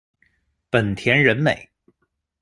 [0.71, 1.69] 本田仁美。